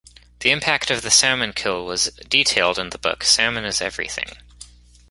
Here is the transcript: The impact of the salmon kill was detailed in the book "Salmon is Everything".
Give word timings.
The 0.39 0.49
impact 0.49 0.89
of 0.89 1.03
the 1.03 1.11
salmon 1.11 1.53
kill 1.53 1.85
was 1.85 2.05
detailed 2.27 2.79
in 2.79 2.89
the 2.89 2.97
book 2.97 3.23
"Salmon 3.23 3.65
is 3.65 3.81
Everything". 3.83 4.31